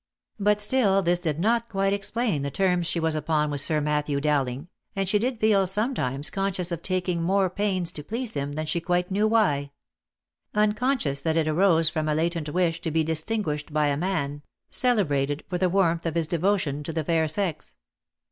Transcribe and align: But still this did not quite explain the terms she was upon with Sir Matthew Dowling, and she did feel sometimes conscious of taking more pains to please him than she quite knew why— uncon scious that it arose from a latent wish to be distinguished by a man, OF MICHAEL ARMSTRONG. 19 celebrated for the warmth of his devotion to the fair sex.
But 0.39 0.63
still 0.63 1.03
this 1.03 1.19
did 1.19 1.39
not 1.39 1.69
quite 1.69 1.93
explain 1.93 2.41
the 2.41 2.49
terms 2.49 2.87
she 2.87 2.99
was 2.99 3.13
upon 3.13 3.51
with 3.51 3.61
Sir 3.61 3.79
Matthew 3.79 4.19
Dowling, 4.19 4.67
and 4.95 5.07
she 5.07 5.19
did 5.19 5.39
feel 5.39 5.67
sometimes 5.67 6.31
conscious 6.31 6.71
of 6.71 6.81
taking 6.81 7.21
more 7.21 7.51
pains 7.51 7.91
to 7.91 8.03
please 8.03 8.33
him 8.33 8.53
than 8.53 8.65
she 8.65 8.81
quite 8.81 9.11
knew 9.11 9.27
why— 9.27 9.69
uncon 10.55 10.95
scious 10.97 11.21
that 11.21 11.37
it 11.37 11.47
arose 11.47 11.91
from 11.91 12.09
a 12.09 12.15
latent 12.15 12.49
wish 12.49 12.81
to 12.81 12.89
be 12.89 13.03
distinguished 13.03 13.71
by 13.71 13.89
a 13.89 13.89
man, 13.95 13.97
OF 14.15 14.19
MICHAEL 14.23 14.39
ARMSTRONG. 14.89 14.97
19 14.97 15.05
celebrated 15.05 15.43
for 15.47 15.57
the 15.59 15.69
warmth 15.69 16.07
of 16.07 16.15
his 16.15 16.25
devotion 16.27 16.81
to 16.81 16.91
the 16.91 17.03
fair 17.03 17.27
sex. 17.27 17.75